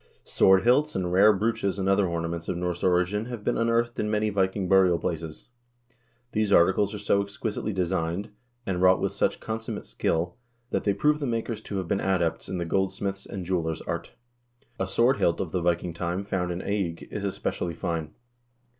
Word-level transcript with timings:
Sword 0.23 0.63
hilts 0.63 0.95
and 0.95 1.13
rare 1.13 1.31
brooches 1.31 1.77
and 1.77 1.87
other 1.87 2.07
ornaments 2.07 2.49
of 2.49 2.57
Norse 2.57 2.81
origin 2.81 3.25
have 3.25 3.43
been 3.43 3.55
unearthed 3.55 3.99
in 3.99 4.09
many 4.09 4.31
Viking 4.31 4.67
burial 4.67 4.97
places. 4.97 5.49
These 6.31 6.51
articles 6.51 6.95
are 6.95 6.97
so 6.97 7.21
exquisitely 7.21 7.71
designed, 7.71 8.31
and 8.65 8.81
wrought 8.81 8.99
with 8.99 9.13
such 9.13 9.39
consummate 9.39 9.85
skill 9.85 10.37
that 10.71 10.85
they 10.85 10.95
prove 10.95 11.19
the 11.19 11.27
makers 11.27 11.61
to 11.61 11.77
have 11.77 11.87
been 11.87 12.01
adepts 12.01 12.49
in 12.49 12.57
the 12.57 12.65
gold 12.65 12.91
smith's 12.91 13.27
and 13.27 13.45
jeweler's 13.45 13.83
art. 13.83 14.13
A 14.79 14.87
sword 14.87 15.17
hilt 15.17 15.39
of 15.39 15.51
the 15.51 15.61
Viking 15.61 15.93
time 15.93 16.23
found 16.23 16.51
in 16.51 16.61
Eigg 16.63 17.07
is 17.11 17.23
especially 17.23 17.75
fine. 17.75 18.15